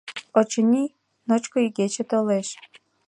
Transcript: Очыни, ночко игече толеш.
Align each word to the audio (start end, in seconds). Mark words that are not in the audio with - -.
Очыни, 0.39 0.85
ночко 1.27 1.57
игече 1.65 2.03
толеш. 2.09 2.47